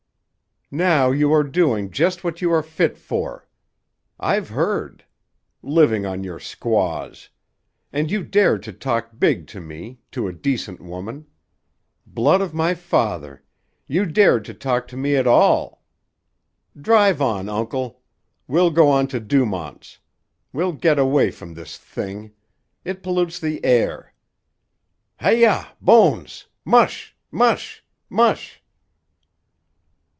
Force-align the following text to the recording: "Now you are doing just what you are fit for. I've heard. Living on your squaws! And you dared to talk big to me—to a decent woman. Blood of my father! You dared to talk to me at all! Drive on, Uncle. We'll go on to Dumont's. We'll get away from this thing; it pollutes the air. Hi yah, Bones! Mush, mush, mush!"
"Now 0.73 1.11
you 1.11 1.33
are 1.33 1.43
doing 1.43 1.91
just 1.91 2.23
what 2.23 2.41
you 2.41 2.49
are 2.53 2.63
fit 2.63 2.97
for. 2.97 3.45
I've 4.17 4.47
heard. 4.47 5.03
Living 5.61 6.05
on 6.05 6.23
your 6.23 6.39
squaws! 6.39 7.27
And 7.91 8.09
you 8.09 8.23
dared 8.23 8.63
to 8.63 8.71
talk 8.71 9.09
big 9.19 9.47
to 9.47 9.59
me—to 9.59 10.29
a 10.29 10.31
decent 10.31 10.79
woman. 10.79 11.27
Blood 12.07 12.39
of 12.39 12.53
my 12.53 12.73
father! 12.73 13.43
You 13.85 14.05
dared 14.05 14.45
to 14.45 14.53
talk 14.53 14.87
to 14.87 14.95
me 14.95 15.17
at 15.17 15.27
all! 15.27 15.83
Drive 16.79 17.21
on, 17.21 17.49
Uncle. 17.49 18.01
We'll 18.47 18.71
go 18.71 18.87
on 18.87 19.07
to 19.07 19.19
Dumont's. 19.19 19.99
We'll 20.53 20.71
get 20.71 20.97
away 20.97 21.31
from 21.31 21.53
this 21.53 21.77
thing; 21.77 22.31
it 22.85 23.03
pollutes 23.03 23.39
the 23.39 23.61
air. 23.65 24.13
Hi 25.19 25.31
yah, 25.31 25.65
Bones! 25.81 26.45
Mush, 26.63 27.13
mush, 27.29 27.83
mush!" 28.09 28.59